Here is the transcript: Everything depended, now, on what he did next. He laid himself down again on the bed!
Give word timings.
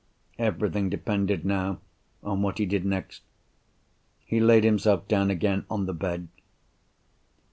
Everything 0.39 0.89
depended, 0.89 1.45
now, 1.45 1.79
on 2.23 2.41
what 2.41 2.57
he 2.57 2.65
did 2.65 2.83
next. 2.83 3.21
He 4.25 4.39
laid 4.39 4.63
himself 4.63 5.07
down 5.07 5.29
again 5.29 5.63
on 5.69 5.85
the 5.85 5.93
bed! 5.93 6.27